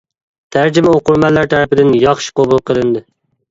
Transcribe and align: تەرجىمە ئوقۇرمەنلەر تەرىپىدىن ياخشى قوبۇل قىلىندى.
تەرجىمە 0.55 0.93
ئوقۇرمەنلەر 0.99 1.51
تەرىپىدىن 1.53 1.93
ياخشى 2.07 2.35
قوبۇل 2.43 2.65
قىلىندى. 2.73 3.07